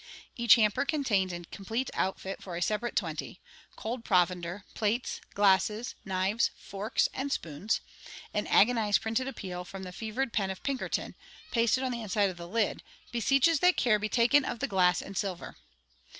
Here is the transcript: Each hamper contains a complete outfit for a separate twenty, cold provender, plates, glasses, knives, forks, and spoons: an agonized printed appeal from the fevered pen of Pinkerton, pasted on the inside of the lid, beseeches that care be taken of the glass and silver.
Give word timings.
Each 0.35 0.55
hamper 0.55 0.83
contains 0.83 1.31
a 1.31 1.43
complete 1.51 1.91
outfit 1.93 2.41
for 2.41 2.55
a 2.55 2.61
separate 2.63 2.95
twenty, 2.95 3.39
cold 3.75 4.03
provender, 4.03 4.63
plates, 4.73 5.21
glasses, 5.35 5.93
knives, 6.03 6.49
forks, 6.57 7.07
and 7.13 7.31
spoons: 7.31 7.81
an 8.33 8.47
agonized 8.47 8.99
printed 9.03 9.27
appeal 9.27 9.63
from 9.63 9.83
the 9.83 9.91
fevered 9.91 10.33
pen 10.33 10.49
of 10.49 10.63
Pinkerton, 10.63 11.13
pasted 11.51 11.83
on 11.83 11.91
the 11.91 12.01
inside 12.01 12.31
of 12.31 12.37
the 12.37 12.47
lid, 12.49 12.81
beseeches 13.11 13.59
that 13.59 13.77
care 13.77 13.99
be 13.99 14.09
taken 14.09 14.43
of 14.43 14.57
the 14.57 14.67
glass 14.67 15.03
and 15.03 15.15
silver. 15.15 15.55